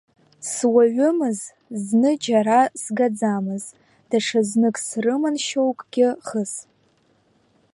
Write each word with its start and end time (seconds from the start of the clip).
Суаҩымыз, 0.51 1.39
зны 1.83 2.11
џьара 2.23 2.59
сгаӡамыз, 2.81 3.65
даҽазнык 4.09 4.75
срыман 4.85 5.35
шьоукгьы 5.45 6.07
хыс. 6.25 6.53